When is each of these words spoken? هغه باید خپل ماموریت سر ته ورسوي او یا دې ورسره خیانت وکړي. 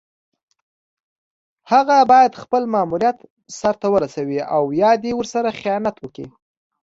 هغه 1.71 1.97
باید 2.11 2.39
خپل 2.41 2.63
ماموریت 2.73 3.17
سر 3.59 3.75
ته 3.81 3.87
ورسوي 3.93 4.39
او 4.55 4.63
یا 4.81 4.91
دې 5.03 5.11
ورسره 5.15 5.57
خیانت 5.59 5.95
وکړي. 5.99 6.27